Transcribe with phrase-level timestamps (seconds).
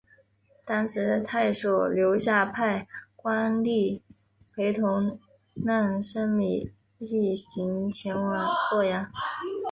[0.65, 4.01] 当时太守刘夏派官吏
[4.55, 5.19] 陪同
[5.53, 9.11] 难升米一行前往洛阳。